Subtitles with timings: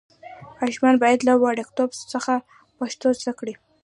[0.61, 2.33] ماشومان باید له وړکتوب څخه
[2.77, 3.53] پښتو زده کړي.